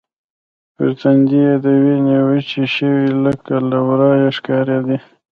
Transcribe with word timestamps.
پر 0.75 0.89
تندي 0.99 1.37
يې 1.45 1.53
د 1.63 1.65
وینې 1.83 2.17
وچې 2.27 2.63
شوې 2.75 3.07
لکې 3.25 3.57
له 3.69 3.79
ورایه 3.87 4.29
ښکارېدې. 4.37 4.97